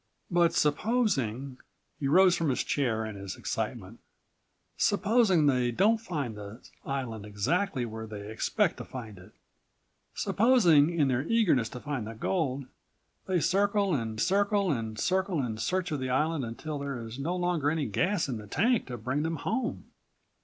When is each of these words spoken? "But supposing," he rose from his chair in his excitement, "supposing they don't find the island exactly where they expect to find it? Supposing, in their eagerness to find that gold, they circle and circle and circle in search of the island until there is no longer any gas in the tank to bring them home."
"But 0.31 0.51
supposing," 0.55 1.59
he 1.99 2.07
rose 2.07 2.35
from 2.35 2.49
his 2.49 2.63
chair 2.63 3.05
in 3.05 3.15
his 3.15 3.35
excitement, 3.35 3.99
"supposing 4.75 5.45
they 5.45 5.69
don't 5.69 5.99
find 5.99 6.35
the 6.35 6.59
island 6.83 7.23
exactly 7.23 7.85
where 7.85 8.07
they 8.07 8.27
expect 8.31 8.77
to 8.77 8.83
find 8.83 9.19
it? 9.19 9.31
Supposing, 10.15 10.89
in 10.89 11.07
their 11.07 11.21
eagerness 11.27 11.69
to 11.69 11.79
find 11.79 12.07
that 12.07 12.19
gold, 12.19 12.65
they 13.27 13.39
circle 13.39 13.93
and 13.93 14.19
circle 14.19 14.71
and 14.71 14.97
circle 14.97 15.39
in 15.45 15.57
search 15.57 15.91
of 15.91 15.99
the 15.99 16.09
island 16.09 16.43
until 16.45 16.79
there 16.79 16.99
is 17.05 17.19
no 17.19 17.35
longer 17.35 17.69
any 17.69 17.85
gas 17.85 18.27
in 18.27 18.37
the 18.37 18.47
tank 18.47 18.87
to 18.87 18.97
bring 18.97 19.21
them 19.21 19.35
home." 19.35 19.91